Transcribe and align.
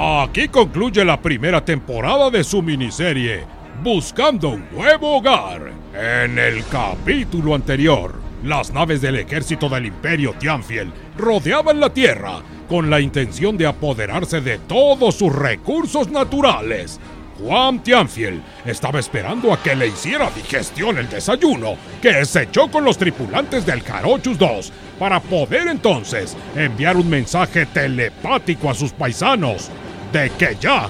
Aquí 0.00 0.46
concluye 0.46 1.04
la 1.04 1.20
primera 1.20 1.64
temporada 1.64 2.30
de 2.30 2.44
su 2.44 2.62
miniserie, 2.62 3.44
Buscando 3.82 4.50
un 4.50 4.64
nuevo 4.70 5.16
hogar. 5.16 5.72
En 5.92 6.38
el 6.38 6.64
capítulo 6.66 7.56
anterior, 7.56 8.14
las 8.44 8.72
naves 8.72 9.00
del 9.00 9.16
ejército 9.16 9.68
del 9.68 9.86
Imperio 9.86 10.34
Tianfiel 10.38 10.92
rodeaban 11.16 11.80
la 11.80 11.92
Tierra 11.92 12.42
con 12.68 12.90
la 12.90 13.00
intención 13.00 13.58
de 13.58 13.66
apoderarse 13.66 14.40
de 14.40 14.58
todos 14.58 15.16
sus 15.16 15.34
recursos 15.34 16.08
naturales. 16.08 17.00
Juan 17.40 17.82
Tianfiel 17.82 18.40
estaba 18.64 19.00
esperando 19.00 19.52
a 19.52 19.60
que 19.60 19.74
le 19.74 19.88
hiciera 19.88 20.30
digestión 20.30 20.98
el 20.98 21.08
desayuno 21.08 21.76
que 22.00 22.24
se 22.24 22.44
echó 22.44 22.70
con 22.70 22.84
los 22.84 22.98
tripulantes 22.98 23.66
del 23.66 23.82
Jarochus 23.82 24.38
2 24.38 24.72
para 24.98 25.18
poder 25.18 25.66
entonces 25.66 26.36
enviar 26.54 26.96
un 26.96 27.10
mensaje 27.10 27.66
telepático 27.66 28.70
a 28.70 28.74
sus 28.74 28.92
paisanos 28.92 29.72
de 30.12 30.30
que 30.30 30.56
ya 30.60 30.88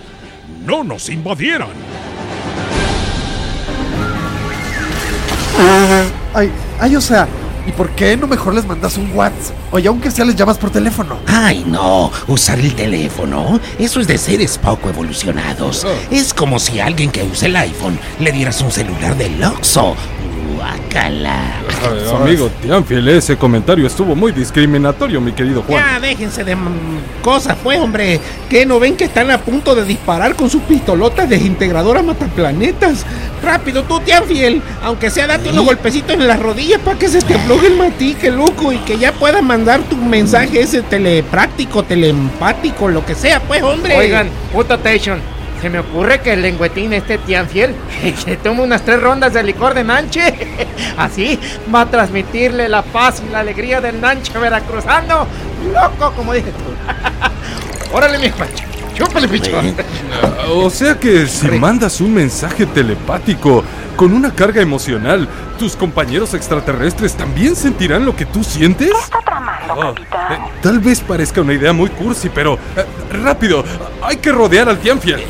no 0.65 0.85
nos 0.85 1.09
invadieran. 1.09 1.69
Ay, 6.35 6.53
ay, 6.79 6.95
o 6.95 7.01
sea, 7.01 7.27
¿y 7.67 7.73
por 7.73 7.91
qué 7.91 8.17
no 8.17 8.29
mejor 8.29 8.55
les 8.55 8.65
mandas 8.65 8.97
un 8.97 9.11
WhatsApp? 9.13 9.57
Oye, 9.73 9.89
aunque 9.89 10.11
sea 10.11 10.25
les 10.25 10.37
llamas 10.37 10.57
por 10.57 10.71
teléfono. 10.71 11.17
Ay, 11.27 11.65
no, 11.67 12.13
usar 12.29 12.61
el 12.61 12.75
teléfono, 12.75 13.59
eso 13.79 14.01
es 14.01 14.07
de 14.07 14.19
seres 14.19 14.57
poco 14.59 14.89
evolucionados. 14.89 15.85
Es 16.11 16.33
como 16.33 16.59
si 16.59 16.79
a 16.79 16.87
alguien 16.87 17.11
que 17.11 17.25
use 17.25 17.47
el 17.47 17.57
iPhone 17.57 17.99
le 18.21 18.31
dieras 18.31 18.61
un 18.61 18.71
celular 18.71 19.17
del 19.17 19.43
Oxxo. 19.43 19.97
Guácala. 20.55 21.43
Amigo 22.21 22.51
Tianfiel, 22.63 23.09
ese 23.09 23.37
comentario 23.37 23.87
estuvo 23.87 24.15
muy 24.15 24.33
discriminatorio, 24.33 25.21
mi 25.21 25.33
querido 25.33 25.63
Juan. 25.63 25.83
Ya, 25.83 26.01
déjense 26.01 26.45
de 26.45 26.57
mm, 26.57 27.23
cosas, 27.23 27.57
pues, 27.63 27.79
hombre. 27.79 28.21
¿Qué 28.49 28.67
no 28.67 28.81
ven 28.81 28.97
que 28.97 29.05
están 29.05 29.31
a 29.31 29.39
punto 29.39 29.75
de 29.75 29.85
disparar 29.85 30.35
con 30.35 30.51
sus 30.51 30.63
pistolotas 30.63 31.29
desintegradoras 31.29 32.05
mataplanetas? 32.05 33.05
Rápido, 33.43 33.85
tú, 33.85 34.01
Tianfiel. 34.01 34.63
Aunque 34.83 35.11
sea, 35.11 35.27
date 35.27 35.51
unos 35.51 35.65
golpecitos 35.65 36.13
en 36.13 36.27
las 36.27 36.41
rodillas 36.41 36.81
para 36.81 36.99
que 36.99 37.09
se 37.09 37.21
te 37.21 37.35
afloje 37.35 37.69
el 37.69 37.77
matique, 37.77 38.31
loco. 38.31 38.73
Y 38.73 38.79
que 38.79 38.99
ya 38.99 39.13
puedas 39.13 39.43
mandar 39.43 39.81
tu 39.83 39.97
mensaje 39.97 40.61
ese 40.61 40.83
telepráctico, 40.83 41.83
telempático, 41.83 42.89
lo 42.89 43.05
que 43.05 43.15
sea, 43.15 43.41
pues, 43.41 43.63
hombre. 43.63 43.97
Oigan, 43.97 44.29
puto 44.53 44.79
Tation. 44.79 45.38
Se 45.61 45.71
me 45.71 45.81
ocurre 45.81 46.21
que 46.21 46.35
el 46.35 46.43
lengüetín 46.43 46.93
este 46.93 47.19
Tianfiel 47.19 47.75
que 48.25 48.37
tome 48.37 48.63
unas 48.63 48.83
tres 48.83 49.01
rondas 49.01 49.33
de 49.33 49.43
licor 49.43 49.75
de 49.75 49.85
Nanche. 49.85 50.35
Así 50.97 51.39
va 51.75 51.83
a 51.83 51.87
transmitirle 51.87 52.69
la 52.69 52.83
paz 52.83 53.23
y 53.27 53.33
la 53.33 53.41
alegría 53.41 53.81
del 53.81 54.01
Nanche 54.01 54.39
veracruzano. 54.39 55.27
Loco, 55.73 56.13
como 56.15 56.33
dije 56.33 56.51
tú. 56.51 57.93
Órale, 57.93 58.19
mi 58.19 58.29
pancho. 58.31 58.65
Chúpale, 58.95 59.29
pichón. 59.29 59.77
O 60.49 60.69
sea 60.71 60.99
que 60.99 61.27
si 61.27 61.47
mandas 61.49 62.01
un 62.01 62.15
mensaje 62.15 62.67
telepático 62.67 63.63
con 63.95 64.13
una 64.13 64.35
carga 64.35 64.61
emocional, 64.61 65.29
¿tus 65.57 65.77
compañeros 65.77 66.35
extraterrestres 66.35 67.15
también 67.15 67.55
sentirán 67.55 68.05
lo 68.05 68.17
que 68.17 68.27
tú 68.27 68.43
sientes? 68.43 68.91
¿Qué 69.69 69.73
está 69.73 69.75
tramando, 69.75 70.01
Oh, 70.03 70.05
capitán? 70.11 70.33
eh, 70.33 70.53
tal 70.63 70.79
vez 70.81 71.01
parezca 71.01 71.41
una 71.41 71.53
idea 71.55 71.73
muy 71.73 71.91
cursi, 71.91 72.29
pero 72.31 72.55
eh, 72.77 72.85
rápido, 73.23 73.65
hay 74.03 74.17
que 74.17 74.33
rodear 74.33 74.69
al 74.69 74.79
Tianfiel. 74.79 75.21
Eh, 75.21 75.27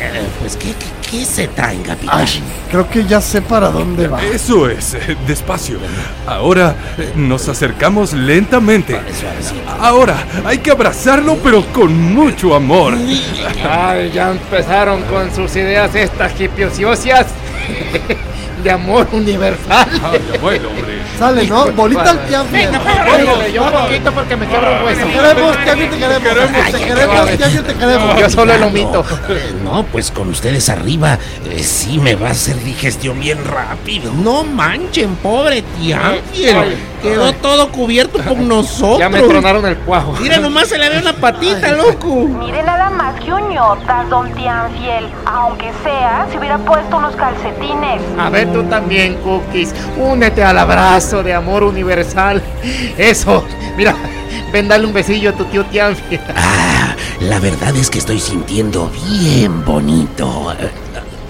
eh, 0.00 0.26
pues, 0.40 0.56
¿qué, 0.56 0.72
qué, 0.74 0.86
qué 1.10 1.24
se 1.24 1.48
traen, 1.48 1.82
capitán? 1.82 2.20
Ay, 2.20 2.42
creo 2.70 2.88
que 2.88 3.04
ya 3.04 3.20
sé 3.20 3.40
para 3.42 3.70
dónde 3.70 4.08
va. 4.08 4.22
Eso 4.22 4.68
es, 4.68 4.94
eh, 4.94 5.16
despacio. 5.26 5.78
Ahora 6.26 6.74
eh, 6.98 7.12
nos 7.16 7.48
acercamos 7.48 8.12
lentamente. 8.12 9.00
Ahora 9.80 10.24
hay 10.44 10.58
que 10.58 10.70
abrazarlo, 10.70 11.36
pero 11.42 11.64
con 11.72 11.92
mucho 12.14 12.54
amor. 12.54 12.94
Ay, 13.68 14.10
ya 14.12 14.30
empezaron 14.32 15.02
con 15.04 15.32
sus 15.34 15.54
ideas 15.56 15.94
estas 15.94 16.38
hipiociosias 16.40 17.26
de 18.62 18.70
amor 18.70 19.08
universal. 19.12 19.88
Ay, 20.02 20.20
abuelo, 20.36 20.68
hombre. 20.70 20.98
Sale, 21.18 21.46
¿no? 21.46 21.72
Bolita 21.72 22.10
al 22.10 22.26
Tianfiel. 22.26 22.68
Órale, 22.68 23.52
yo 23.52 23.64
un 23.64 23.72
poquito 23.72 24.12
porque 24.12 24.36
me 24.36 24.46
quebro 24.46 24.76
un 24.76 24.84
hueso. 24.84 25.06
Te 25.06 25.12
queremos, 25.12 25.64
Tianfiel, 25.64 25.90
te 25.90 25.98
queremos. 25.98 26.70
Te 26.70 26.78
queremos, 26.78 27.36
Tianfiel, 27.36 27.64
te 27.64 27.74
queremos. 27.74 28.20
Yo 28.20 28.30
solo 28.30 28.54
el 28.54 28.62
omito. 28.62 29.04
No, 29.64 29.84
pues 29.84 30.10
con 30.10 30.28
ustedes 30.28 30.68
arriba, 30.68 31.18
eh, 31.44 31.62
sí 31.62 31.98
me 31.98 32.14
va 32.14 32.28
a 32.28 32.30
hacer 32.32 32.62
digestión 32.62 33.20
bien 33.20 33.44
rápido. 33.44 34.12
No 34.12 34.44
manchen, 34.44 35.16
pobre 35.16 35.62
Tianfiel. 35.62 36.56
Ay, 36.56 36.76
Quedó 37.02 37.32
todo 37.34 37.70
cubierto 37.70 38.18
por 38.18 38.38
nosotros. 38.38 38.98
Ya 38.98 39.08
me 39.08 39.22
tronaron 39.22 39.64
el 39.66 39.76
cuajo. 39.78 40.14
Mira, 40.20 40.38
nomás 40.38 40.68
se 40.68 40.78
le 40.78 40.88
ve 40.88 40.98
una 40.98 41.12
patita, 41.12 41.72
loco. 41.72 42.26
Mire 42.26 42.62
nada 42.62 42.90
más 42.90 43.07
uñotas, 43.26 44.08
don 44.08 44.32
Tianfiel. 44.34 45.08
Aunque 45.26 45.72
sea, 45.82 46.26
si 46.30 46.38
hubiera 46.38 46.58
puesto 46.58 46.96
unos 46.96 47.14
calcetines. 47.16 48.00
A 48.18 48.30
ver 48.30 48.52
tú 48.52 48.62
también, 48.64 49.16
Cookies. 49.16 49.74
Únete 49.96 50.42
al 50.44 50.58
abrazo 50.58 51.22
de 51.22 51.34
amor 51.34 51.64
universal. 51.64 52.42
Eso. 52.96 53.44
Mira, 53.76 53.94
ven 54.52 54.68
dale 54.68 54.86
un 54.86 54.92
besillo 54.92 55.30
a 55.30 55.32
tu 55.32 55.44
tío 55.46 55.64
Tianfiel. 55.66 56.20
Ah, 56.36 56.94
la 57.20 57.38
verdad 57.38 57.74
es 57.76 57.90
que 57.90 57.98
estoy 57.98 58.20
sintiendo 58.20 58.90
bien 59.08 59.64
bonito. 59.64 60.52
Eh, 60.52 60.64
eh, 60.64 60.70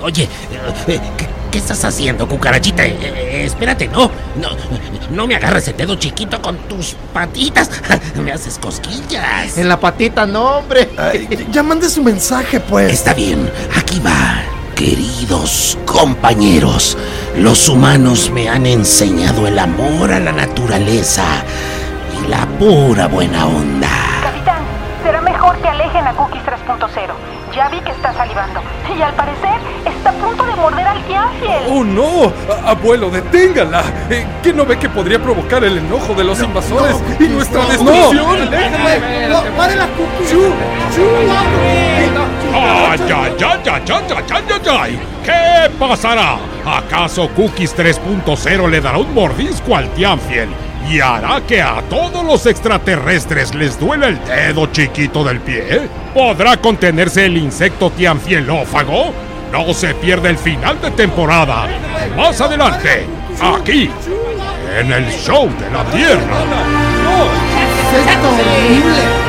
Oye, 0.03 0.25
eh, 0.25 0.28
eh, 0.87 1.00
¿qué, 1.16 1.27
qué 1.50 1.59
estás 1.59 1.84
haciendo, 1.84 2.28
cucarachita? 2.28 2.84
Eh, 2.84 2.97
eh, 3.00 3.44
espérate, 3.44 3.88
no, 3.88 4.10
no, 4.36 4.48
no 5.10 5.26
me 5.26 5.34
agarres 5.36 5.69
el 5.69 5.76
dedo 5.76 5.97
chiquito 5.97 6.41
con 6.41 6.56
tus 6.69 6.97
patitas. 7.12 7.70
Me 8.22 8.32
haces 8.32 8.59
cosquillas. 8.59 9.56
En 9.56 9.69
la 9.69 9.78
patita, 9.78 10.26
no, 10.26 10.59
hombre. 10.59 10.91
Ay, 10.97 11.47
ya 11.50 11.62
mande 11.62 11.88
su 11.88 12.03
mensaje, 12.03 12.60
pues. 12.60 12.92
Está 12.92 13.14
bien, 13.14 13.50
aquí 13.76 14.00
va. 14.00 14.42
Queridos 14.75 15.78
compañeros, 15.86 16.97
los 17.36 17.69
humanos 17.69 18.30
me 18.30 18.48
han 18.48 18.65
enseñado 18.65 19.48
el 19.48 19.59
amor 19.59 20.12
a 20.12 20.20
la 20.20 20.30
naturaleza 20.30 21.25
y 22.16 22.28
la 22.28 22.47
pura 22.59 23.09
buena 23.09 23.47
onda. 23.47 23.88
Capitán, 24.22 24.62
será 25.03 25.20
mejor 25.20 25.56
que 25.60 25.69
alejen 25.69 26.06
a 26.06 26.12
Cookies 26.12 26.42
3.0. 26.44 27.38
Ya 27.59 27.69
vi 27.71 27.81
que 27.81 27.91
está 27.91 28.15
salivando. 28.15 28.63
Y 28.97 29.03
al 29.03 29.13
parecer 29.15 29.59
está 29.85 30.11
a 30.11 30.13
punto 30.13 30.47
de 30.47 30.55
morder 30.55 30.87
al 30.87 31.03
Tiafiel. 31.03 31.65
¡Oh, 31.69 31.83
no! 31.83 32.33
Abuelo, 32.65 33.11
deténgala. 33.11 33.83
Eh, 34.09 34.25
no 34.55 34.65
ve 34.65 34.79
que 34.79 34.89
podría 34.89 35.21
provocar 35.21 35.65
el 35.65 35.79
enojo 35.79 36.15
de 36.15 36.23
los 36.23 36.41
invasores 36.41 36.95
y 37.19 37.25
nuestra 37.25 37.67
destrucción? 37.67 38.49
¡Déjame! 38.49 39.01
¡Pare 39.57 39.75
la 39.75 39.89
cookie! 39.89 40.31
¡Chu! 40.31 40.53
¡Chu! 40.95 41.03
¡Ay, 42.55 43.01
ay, 43.03 43.37
ay, 43.41 43.61
ay, 43.67 43.83
ay, 43.91 44.25
ay, 44.31 44.69
ay! 44.71 45.01
¿Qué 45.25 45.71
pasará? 45.81 46.37
¿Acaso 46.65 47.29
Cookies 47.31 47.77
3.0 47.77 48.69
le 48.69 48.81
dará 48.81 48.99
un 48.99 49.13
mordisco 49.13 49.75
al 49.75 49.89
Tianfiel 49.95 50.49
y 50.91 51.00
hará 51.00 51.41
que 51.47 51.60
a 51.60 51.82
todos 51.88 52.25
los 52.25 52.47
extraterrestres 52.47 53.54
les 53.54 53.78
duela 53.78 54.09
el 54.09 54.25
dedo 54.25 54.66
chiquito 54.66 55.22
del 55.25 55.41
pie? 55.41 55.88
¿Podrá 56.15 56.56
contenerse 56.56 57.26
el 57.26 57.37
insecto 57.37 57.91
tianfielófago? 57.91 59.12
No 59.53 59.72
se 59.75 59.94
pierde 59.94 60.31
el 60.31 60.38
final 60.38 60.81
de 60.81 60.91
temporada. 60.91 61.66
Más 62.16 62.41
adelante, 62.41 63.06
aquí, 63.41 63.91
en 64.78 64.93
el 64.93 65.10
show 65.10 65.48
de 65.59 65.71
la 65.71 65.84
Tierra. 65.84 66.44
Es 67.94 68.16
horrible. 68.25 69.28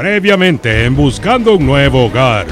Previamente 0.00 0.86
en 0.86 0.96
Buscando 0.96 1.56
un 1.56 1.66
Nuevo 1.66 2.06
Hogar, 2.06 2.46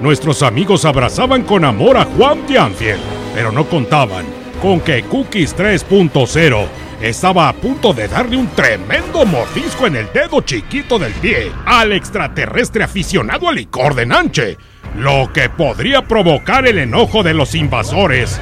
nuestros 0.00 0.42
amigos 0.42 0.84
abrazaban 0.84 1.42
con 1.42 1.64
amor 1.64 1.96
a 1.96 2.04
Juan 2.04 2.46
Tianfiel, 2.46 2.98
pero 3.34 3.52
no 3.52 3.64
contaban 3.66 4.26
con 4.60 4.80
que 4.80 5.02
Cookies 5.04 5.56
3.0 5.56 6.66
estaba 7.00 7.48
a 7.48 7.52
punto 7.52 7.92
de 7.92 8.08
darle 8.08 8.36
un 8.36 8.48
tremendo 8.48 9.24
mordisco 9.26 9.86
en 9.86 9.96
el 9.96 10.12
dedo 10.12 10.40
chiquito 10.40 10.98
del 10.98 11.12
pie 11.12 11.52
al 11.66 11.92
extraterrestre 11.92 12.84
aficionado 12.84 13.48
al 13.48 13.56
licor 13.56 13.94
de 13.94 14.06
Nanche, 14.06 14.56
lo 14.96 15.30
que 15.32 15.50
podría 15.50 16.02
provocar 16.02 16.66
el 16.66 16.78
enojo 16.78 17.22
de 17.22 17.34
los 17.34 17.54
invasores 17.54 18.40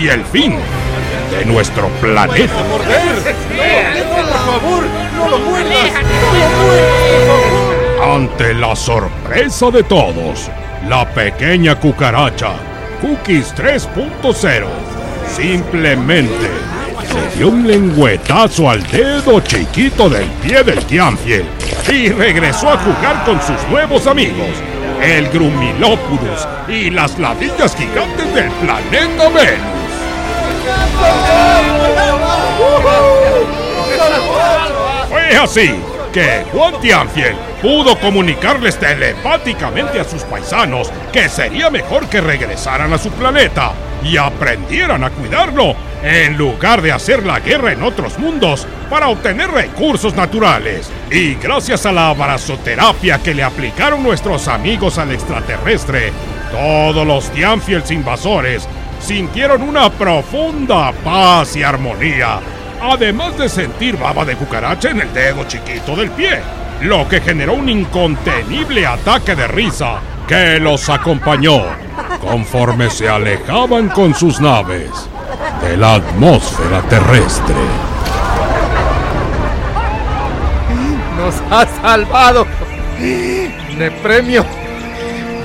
y 0.00 0.08
el 0.08 0.24
fin 0.24 0.54
de 1.30 1.44
nuestro 1.46 1.88
planeta. 2.00 2.62
¡Por 2.70 2.84
favor! 4.46 4.84
¡No 5.16 5.28
lo 5.28 5.38
muerdas! 5.38 5.90
Ante 8.02 8.54
la 8.54 8.76
sorpresa 8.76 9.70
de 9.70 9.82
todos, 9.82 10.48
la 10.88 11.04
pequeña 11.08 11.74
cucaracha, 11.74 12.52
Cookies 13.00 13.54
3.0, 13.54 14.66
simplemente 15.34 16.50
se 17.06 17.38
dio 17.38 17.48
un 17.48 17.66
lengüetazo 17.66 18.70
al 18.70 18.82
dedo 18.88 19.40
chiquito 19.40 20.08
del 20.08 20.26
pie 20.42 20.62
del 20.62 20.84
Tianfiel 20.84 21.46
y 21.92 22.08
regresó 22.10 22.70
a 22.70 22.78
jugar 22.78 23.24
con 23.24 23.40
sus 23.40 23.60
nuevos 23.68 24.06
amigos, 24.06 24.48
el 25.02 25.28
Grumilopudus 25.28 26.46
y 26.68 26.90
las 26.90 27.18
ladillas 27.18 27.76
gigantes 27.76 28.34
del 28.34 28.50
planeta 28.50 29.28
Venus. 29.28 29.76
Fue 35.08 35.36
así 35.36 35.95
que 36.16 36.46
Juan 36.50 36.80
Tianfiel 36.80 37.36
pudo 37.60 38.00
comunicarles 38.00 38.78
telepáticamente 38.78 40.00
a 40.00 40.04
sus 40.04 40.22
paisanos 40.22 40.90
que 41.12 41.28
sería 41.28 41.68
mejor 41.68 42.08
que 42.08 42.22
regresaran 42.22 42.90
a 42.90 42.96
su 42.96 43.10
planeta 43.10 43.72
y 44.02 44.16
aprendieran 44.16 45.04
a 45.04 45.10
cuidarlo 45.10 45.74
en 46.02 46.38
lugar 46.38 46.80
de 46.80 46.92
hacer 46.92 47.26
la 47.26 47.40
guerra 47.40 47.72
en 47.72 47.82
otros 47.82 48.18
mundos 48.18 48.66
para 48.88 49.08
obtener 49.08 49.50
recursos 49.50 50.16
naturales. 50.16 50.90
Y 51.10 51.34
gracias 51.34 51.84
a 51.84 51.92
la 51.92 52.08
abrazoterapia 52.08 53.18
que 53.18 53.34
le 53.34 53.42
aplicaron 53.42 54.02
nuestros 54.02 54.48
amigos 54.48 54.96
al 54.96 55.12
extraterrestre, 55.12 56.14
todos 56.50 57.06
los 57.06 57.30
Tianfiels 57.30 57.90
invasores 57.90 58.66
sintieron 59.00 59.60
una 59.60 59.90
profunda 59.90 60.92
paz 61.04 61.56
y 61.56 61.62
armonía, 61.62 62.40
además 62.80 63.36
de 63.38 63.48
sentir 63.48 63.96
baba 63.96 64.24
de 64.24 64.36
cucaracha 64.36 64.90
en 64.90 65.00
el 65.00 65.12
dedo 65.12 65.44
chiquito 65.44 65.96
del 65.96 66.10
pie, 66.10 66.40
lo 66.82 67.08
que 67.08 67.20
generó 67.20 67.54
un 67.54 67.68
incontenible 67.68 68.86
ataque 68.86 69.34
de 69.34 69.46
risa 69.46 70.00
que 70.26 70.58
los 70.58 70.88
acompañó 70.88 71.62
conforme 72.20 72.90
se 72.90 73.08
alejaban 73.08 73.88
con 73.88 74.14
sus 74.14 74.40
naves 74.40 74.90
de 75.62 75.76
la 75.76 75.94
atmósfera 75.94 76.82
terrestre. 76.82 77.54
Nos 81.16 81.34
ha 81.50 81.66
salvado. 81.82 82.46
De 82.98 83.90
premio. 84.02 84.44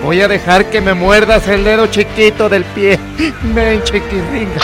Voy 0.03 0.21
a 0.21 0.27
dejar 0.27 0.65
que 0.69 0.81
me 0.81 0.93
muerdas 0.93 1.47
el 1.47 1.63
dedo 1.63 1.87
chiquito 1.87 2.49
del 2.49 2.63
pie. 2.65 2.99
Ven, 3.53 3.83
chiquiringa. 3.83 4.61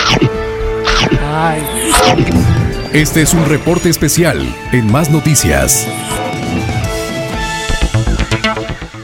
Ay. 1.36 2.56
Este 2.98 3.22
es 3.22 3.36
un 3.36 3.46
reporte 3.46 3.90
especial 3.90 4.42
en 4.72 4.92
Más 4.92 5.12
Noticias. 5.12 5.88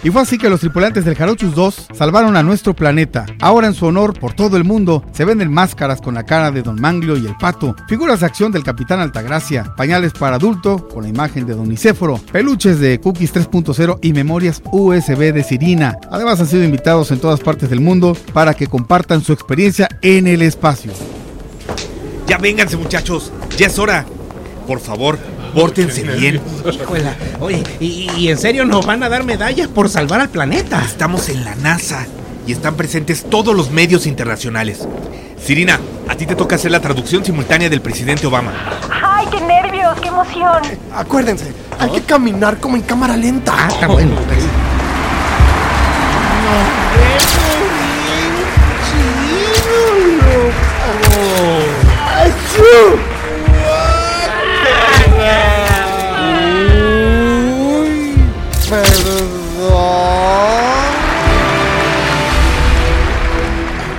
Y 0.03 0.09
fue 0.09 0.19
así 0.19 0.39
que 0.39 0.49
los 0.49 0.61
tripulantes 0.61 1.05
del 1.05 1.13
Jarochus 1.13 1.53
2 1.53 1.89
salvaron 1.93 2.35
a 2.35 2.41
nuestro 2.41 2.75
planeta. 2.75 3.27
Ahora 3.39 3.67
en 3.67 3.75
su 3.75 3.85
honor, 3.85 4.19
por 4.19 4.33
todo 4.33 4.57
el 4.57 4.63
mundo, 4.63 5.05
se 5.11 5.25
venden 5.25 5.53
máscaras 5.53 6.01
con 6.01 6.15
la 6.15 6.23
cara 6.23 6.49
de 6.49 6.63
Don 6.63 6.81
Manglio 6.81 7.17
y 7.17 7.27
el 7.27 7.37
Pato, 7.37 7.75
figuras 7.87 8.21
de 8.21 8.25
acción 8.25 8.51
del 8.51 8.63
Capitán 8.63 8.99
Altagracia, 8.99 9.75
pañales 9.77 10.11
para 10.13 10.37
adulto 10.37 10.87
con 10.87 11.03
la 11.03 11.09
imagen 11.09 11.45
de 11.45 11.53
Don 11.53 11.69
Nicéforo, 11.69 12.19
peluches 12.31 12.79
de 12.79 12.99
Cookies 12.99 13.35
3.0 13.35 13.99
y 14.01 14.11
memorias 14.11 14.63
USB 14.71 15.31
de 15.31 15.43
Sirina. 15.43 15.99
Además 16.09 16.39
han 16.39 16.47
sido 16.47 16.63
invitados 16.63 17.11
en 17.11 17.19
todas 17.19 17.41
partes 17.41 17.69
del 17.69 17.79
mundo 17.79 18.17
para 18.33 18.55
que 18.55 18.65
compartan 18.65 19.21
su 19.21 19.33
experiencia 19.33 19.87
en 20.01 20.25
el 20.25 20.41
espacio. 20.41 20.93
Ya 22.27 22.37
vénganse 22.37 22.77
muchachos, 22.77 23.31
ya 23.57 23.67
es 23.67 23.77
hora. 23.79 24.05
Por 24.67 24.79
favor, 24.79 25.19
pórtense 25.53 26.03
bien. 26.03 26.41
Híjola. 26.71 27.15
Oye, 27.41 27.63
¿y, 27.79 28.09
y 28.17 28.29
en 28.29 28.37
serio 28.37 28.65
nos 28.65 28.85
van 28.85 29.03
a 29.03 29.09
dar 29.09 29.23
medallas 29.23 29.67
por 29.67 29.89
salvar 29.89 30.21
al 30.21 30.29
planeta? 30.29 30.81
Estamos 30.85 31.27
en 31.29 31.43
la 31.43 31.55
NASA 31.55 32.07
y 32.47 32.53
están 32.53 32.75
presentes 32.75 33.25
todos 33.29 33.55
los 33.55 33.71
medios 33.71 34.05
internacionales. 34.07 34.87
Sirina, 35.43 35.79
a 36.07 36.15
ti 36.15 36.25
te 36.25 36.35
toca 36.35 36.55
hacer 36.55 36.71
la 36.71 36.79
traducción 36.79 37.25
simultánea 37.25 37.69
del 37.69 37.81
presidente 37.81 38.25
Obama. 38.25 38.53
¡Ay, 38.89 39.27
qué 39.29 39.41
nervios! 39.41 39.99
¡Qué 39.99 40.07
emoción! 40.07 40.61
Acuérdense, 40.95 41.51
hay 41.77 41.89
que 41.89 42.01
caminar 42.01 42.57
como 42.59 42.77
en 42.77 42.83
cámara 42.83 43.17
lenta. 43.17 43.51
Ah, 43.53 43.67
está 43.69 43.87
bueno. 43.87 44.15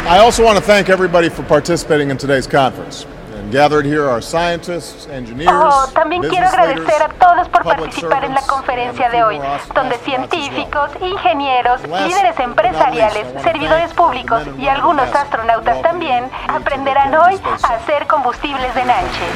I 0.07 0.19
also 0.21 0.45
want 0.45 0.57
to 0.59 0.65
thank 0.65 0.89
everybody 0.89 1.29
for 1.29 1.43
participating 1.43 2.11
in 2.11 2.17
today's 2.17 2.47
conference. 2.47 3.07
And 3.45 3.53
gathered 3.53 3.85
here 3.85 4.09
are 4.09 4.23
scientists, 4.23 5.07
engineers, 5.09 5.51
Oh, 5.53 5.87
también 5.93 6.23
quiero 6.23 6.47
business 6.47 6.67
leaders, 6.67 6.89
agradecer 6.89 7.03
a 7.03 7.09
todos 7.11 7.49
por 7.51 7.63
public 7.63 7.79
participar 7.79 8.25
en 8.25 8.33
la 8.33 8.41
servants, 8.41 8.47
conferencia 8.47 9.05
and 9.05 9.15
de 9.15 9.23
hoy, 9.23 9.41
donde 9.75 9.99
científicos, 9.99 10.91
ingenieros, 11.03 11.83
líderes 11.83 12.41
empresariales, 12.41 13.43
servidores 13.43 13.93
públicos 13.93 14.43
y 14.59 14.67
algunos 14.67 15.15
astronautas 15.15 15.83
también 15.83 16.31
aprenderán 16.49 17.11
the 17.11 17.19
hoy 17.19 17.41
a 17.63 17.75
hacer 17.75 18.07
combustibles 18.07 18.75
de 18.75 18.85
Nanche. 18.87 19.27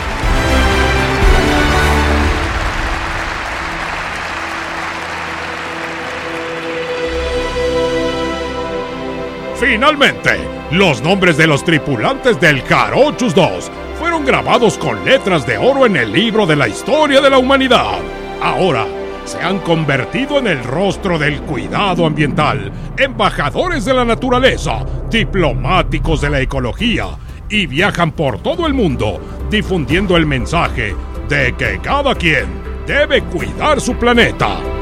Finalmente, 9.57 10.39
los 10.71 11.03
nombres 11.03 11.37
de 11.37 11.47
los 11.47 11.63
tripulantes 11.63 12.41
del 12.41 12.63
Jarochus 12.63 13.35
2 13.35 13.71
grabados 14.25 14.79
con 14.79 15.05
letras 15.05 15.47
de 15.47 15.59
oro 15.59 15.87
en 15.87 15.97
el 15.97 16.13
libro 16.13 16.47
de 16.47 16.57
la 16.57 16.69
historia 16.69 17.21
de 17.21 17.31
la 17.31 17.39
humanidad. 17.39 17.99
Ahora 18.41 18.87
se 19.25 19.39
han 19.39 19.59
convertido 19.61 20.39
en 20.39 20.47
el 20.47 20.63
rostro 20.65 21.19
del 21.19 21.43
cuidado 21.43 22.07
ambiental, 22.07 22.73
embajadores 22.97 23.85
de 23.85 23.95
la 23.95 24.05
naturaleza, 24.05 24.85
diplomáticos 25.11 26.21
de 26.21 26.31
la 26.31 26.41
ecología 26.41 27.09
y 27.51 27.67
viajan 27.67 28.13
por 28.13 28.41
todo 28.41 28.67
el 28.67 28.75
mundo 28.75 29.21
difundiendo 29.51 30.17
el 30.17 30.27
mensaje 30.27 30.95
de 31.29 31.55
que 31.57 31.79
cada 31.83 32.15
quien 32.15 32.47
debe 32.87 33.23
cuidar 33.23 33.81
su 33.81 33.95
planeta. 33.95 34.78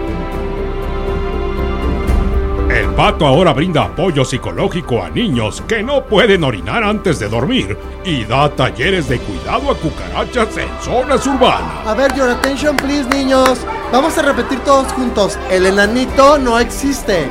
El 2.77 2.91
pato 2.95 3.27
ahora 3.27 3.55
brinda 3.55 3.85
apoyo 3.85 4.23
psicológico 4.23 5.03
a 5.03 5.09
niños 5.09 5.63
que 5.67 5.83
no 5.83 6.05
pueden 6.05 6.45
orinar 6.45 6.85
antes 6.85 7.19
de 7.19 7.27
dormir 7.29 7.75
y 8.05 8.25
da 8.25 8.51
talleres 8.51 9.09
de 9.09 9.19
cuidado 9.19 9.71
a 9.71 9.75
cucarachas 9.77 10.55
en 10.59 10.69
zonas 10.83 11.27
urbanas. 11.27 11.87
A 11.87 11.95
ver, 11.95 12.15
your 12.15 12.29
attention, 12.29 12.77
please, 12.77 13.09
niños. 13.09 13.61
Vamos 13.91 14.19
a 14.19 14.23
repetir 14.23 14.59
todos 14.61 14.93
juntos. 14.93 15.39
El 15.51 15.65
enanito 15.65 16.37
no 16.39 16.59
existe. 16.59 17.29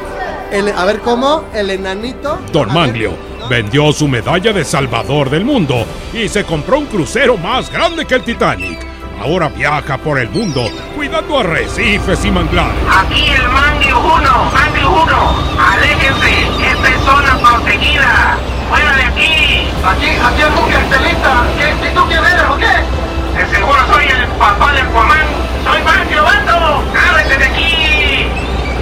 El- 0.52 0.70
a 0.70 0.84
ver, 0.86 1.00
¿cómo? 1.02 1.44
El 1.54 1.70
enanito. 1.70 2.40
Don 2.52 2.66
ver. 2.68 2.74
Manglio 2.76 3.12
vendió 3.48 3.94
su 3.94 4.08
medalla 4.08 4.52
de 4.52 4.66
Salvador 4.66 5.30
del 5.30 5.46
Mundo 5.46 5.86
y 6.12 6.28
se 6.28 6.44
compró 6.44 6.80
un 6.80 6.88
crucero 6.88 7.38
más 7.38 7.72
grande 7.72 8.06
que 8.06 8.16
el 8.16 8.24
Titanic. 8.24 8.95
Ahora 9.22 9.50
viaja 9.50 9.98
por 9.98 10.20
el 10.20 10.30
mundo 10.30 10.70
cuidando 10.96 11.40
arrecifes 11.40 12.26
y 12.26 12.32
manglares. 12.32 12.76
Aquí 12.92 13.28
el 13.30 13.48
Manglio 13.50 14.00
1, 14.00 14.52
Manglio 14.54 14.92
1, 14.92 15.36
aléjense, 15.60 16.42
esta 16.72 16.88
es 16.90 17.02
zona 17.04 17.38
protegida, 17.40 18.38
fuera 18.70 18.96
de 18.98 19.04
aquí. 19.04 19.68
Aquí, 19.84 20.08
aquí 20.08 20.42
el 20.42 20.52
buque 20.52 20.76
estelita, 20.76 21.46
¿Qué, 21.58 21.90
¿tú 21.90 22.06
quién 22.08 22.24
eres 22.24 22.44
o 22.50 22.58
qué? 22.58 23.40
De 23.40 23.56
seguro 23.56 23.80
soy 23.92 24.06
el 24.06 24.28
papá 24.38 24.74
del 24.74 24.86
Cuamán, 24.88 25.26
soy 25.64 25.82
Manglio 25.84 26.24
Bando, 26.24 26.84
¡Ábrete 27.10 27.38
de 27.38 27.46
aquí! 27.46 28.28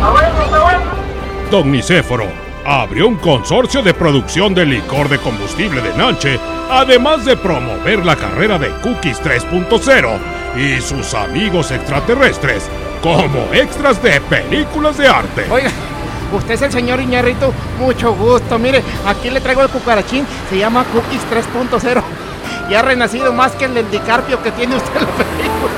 ¡Abuelo, 0.02 0.56
abuelo! 0.56 0.82
Don 1.52 1.72
Nicéforo 1.72 2.43
abrió 2.65 3.08
un 3.08 3.17
consorcio 3.17 3.82
de 3.82 3.93
producción 3.93 4.53
de 4.53 4.65
licor 4.65 5.10
de 5.10 5.20
combustible 5.20 5.82
de 5.82 5.93
Nanche, 5.98 6.39
además 6.70 7.25
de 7.25 7.36
promover 7.36 8.05
la 8.05 8.15
carrera 8.15 8.58
de 8.58 8.70
Cookies 8.82 9.22
3.0 9.22 10.20
y 10.55 10.82
sus 10.82 11.13
amigos 11.13 11.72
extraterrestres 11.72 12.70
como 13.01 13.53
extras 13.53 14.01
de 14.01 14.22
películas 14.22 14.98
de 14.98 15.08
arte. 15.08 15.46
Oiga, 15.51 15.72
usted 16.32 16.53
es 16.53 16.62
el 16.62 16.72
señor 16.72 17.01
Iñarrito. 17.01 17.53
Mucho 17.79 18.13
gusto. 18.13 18.58
Mire, 18.58 18.82
aquí 19.05 19.29
le 19.29 19.41
traigo 19.41 19.62
el 19.62 19.70
cucarachín. 19.70 20.25
Se 20.50 20.58
llama 20.58 20.86
Cookies 20.86 21.22
3.0. 21.29 22.01
Y 22.70 22.75
ha 22.75 22.82
renacido 22.82 23.34
más 23.34 23.51
que 23.53 23.65
el 23.65 23.75
endicarpio 23.75 24.41
que 24.41 24.50
tiene 24.51 24.77
usted 24.77 24.96
en 24.96 25.01
la 25.01 25.12
película. 25.12 25.74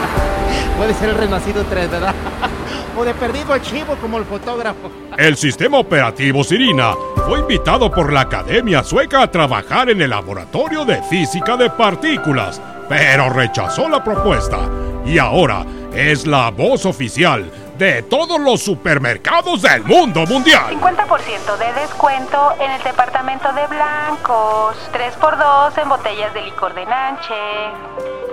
Puede 0.77 0.93
ser 0.93 1.09
el 1.09 1.15
renacido 1.15 1.65
3, 1.67 1.89
¿verdad? 1.89 2.13
O 2.97 3.03
de 3.03 3.13
perdido 3.13 3.53
el 3.53 3.61
chivo 3.61 3.95
como 4.01 4.17
el 4.17 4.25
fotógrafo. 4.25 4.91
El 5.17 5.35
sistema 5.37 5.79
operativo 5.79 6.43
Sirina 6.43 6.93
fue 7.27 7.39
invitado 7.39 7.91
por 7.91 8.11
la 8.11 8.21
Academia 8.21 8.83
Sueca 8.83 9.23
a 9.23 9.31
trabajar 9.31 9.89
en 9.89 10.01
el 10.01 10.09
laboratorio 10.09 10.85
de 10.85 11.01
física 11.03 11.57
de 11.57 11.69
partículas, 11.69 12.61
pero 12.87 13.29
rechazó 13.29 13.89
la 13.89 14.03
propuesta 14.03 14.59
y 15.05 15.17
ahora 15.17 15.65
es 15.93 16.25
la 16.25 16.51
voz 16.51 16.85
oficial 16.85 17.49
de 17.77 18.03
todos 18.03 18.39
los 18.39 18.61
supermercados 18.61 19.61
del 19.61 19.83
mundo 19.83 20.25
mundial. 20.25 20.79
50% 20.79 21.57
de 21.57 21.81
descuento 21.81 22.53
en 22.59 22.71
el 22.71 22.83
departamento 22.83 23.51
de 23.53 23.67
blancos. 23.67 24.75
3x2 24.93 25.81
en 25.81 25.89
botellas 25.89 26.33
de 26.33 26.41
licor 26.41 26.73
de 26.73 26.85
Nanche. 26.85 28.24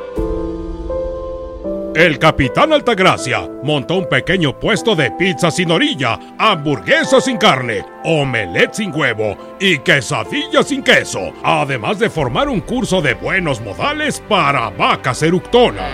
El 1.95 2.19
capitán 2.19 2.73
Altagracia 2.73 3.47
montó 3.63 3.97
un 3.97 4.09
pequeño 4.09 4.59
puesto 4.59 4.97
de 4.97 5.11
pizza 5.11 5.51
sin 5.51 5.71
orilla, 5.71 6.19
hamburguesa 6.39 7.21
sin 7.21 7.37
carne, 7.37 7.85
omelette 8.03 8.73
sin 8.77 8.95
huevo 8.95 9.37
y 9.61 9.79
quesadilla 9.79 10.63
sin 10.63 10.83
queso, 10.83 11.35
además 11.43 11.99
de 11.99 12.09
formar 12.09 12.49
un 12.49 12.61
curso 12.61 13.03
de 13.03 13.13
buenos 13.13 13.61
modales 13.61 14.23
para 14.27 14.71
vacas 14.71 15.23
eructonas. 15.23 15.93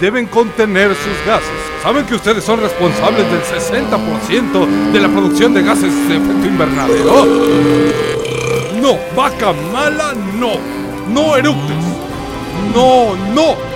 deben 0.00 0.26
contener 0.26 0.88
sus 0.88 1.24
gases. 1.24 1.48
¿Saben 1.84 2.04
que 2.04 2.16
ustedes 2.16 2.42
son 2.42 2.60
responsables 2.60 3.24
del 3.30 3.42
60% 3.42 4.92
de 4.92 5.00
la 5.00 5.08
producción 5.08 5.54
de 5.54 5.62
gases 5.62 6.08
de 6.08 6.16
efecto 6.16 6.46
invernadero? 6.46 7.26
No, 8.80 8.98
vaca 9.14 9.52
mala, 9.72 10.14
no. 10.34 10.54
No 11.08 11.36
eructes. 11.36 11.76
No, 12.74 13.14
no. 13.32 13.71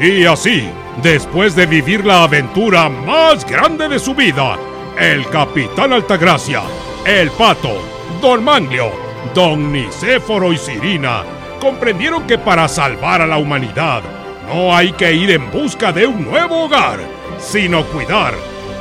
Y 0.00 0.24
así, 0.26 0.68
después 1.02 1.56
de 1.56 1.66
vivir 1.66 2.04
la 2.04 2.22
aventura 2.22 2.88
más 2.88 3.44
grande 3.44 3.88
de 3.88 3.98
su 3.98 4.14
vida, 4.14 4.56
el 4.96 5.28
Capitán 5.28 5.92
Altagracia, 5.92 6.62
el 7.04 7.30
Pato, 7.32 7.82
Don 8.22 8.44
Manglio, 8.44 8.92
Don 9.34 9.72
Nicéforo 9.72 10.52
y 10.52 10.56
Sirina 10.56 11.24
comprendieron 11.60 12.28
que 12.28 12.38
para 12.38 12.68
salvar 12.68 13.22
a 13.22 13.26
la 13.26 13.38
humanidad 13.38 14.02
no 14.46 14.74
hay 14.74 14.92
que 14.92 15.12
ir 15.12 15.32
en 15.32 15.50
busca 15.50 15.90
de 15.90 16.06
un 16.06 16.24
nuevo 16.24 16.66
hogar, 16.66 17.00
sino 17.38 17.84
cuidar 17.86 18.34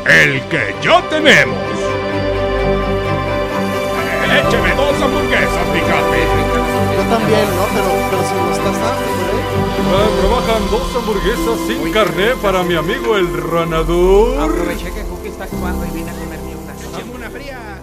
el 0.05 0.41
que 0.43 0.75
ya 0.83 1.01
tenemos. 1.09 1.57
Écheme 4.23 4.75
dos 4.75 5.01
hamburguesas, 5.01 5.67
mi 5.73 5.79
capi. 5.79 6.46
También, 7.09 7.47
¿no? 7.55 7.63
Pero, 7.73 7.89
pero 8.09 8.21
si 8.27 8.33
no 8.35 8.51
estás 8.51 8.73
dando, 8.81 9.07
Ah, 9.89 10.07
Trabajan 10.19 10.69
dos 10.69 10.95
hamburguesas 10.95 11.59
sin 11.65 11.91
carne 11.93 12.35
para 12.41 12.61
mi 12.63 12.75
amigo 12.75 13.15
el 13.15 13.31
ranador. 13.41 14.37
Aproveché 14.41 14.91
que 14.91 15.01
Cookie 15.03 15.29
está 15.29 15.45
actuando 15.45 15.85
y 15.85 15.89
vine 15.91 16.11
a 16.11 16.13
comerme 16.13 16.55
una. 16.55 17.15
una 17.15 17.29
fría. 17.29 17.76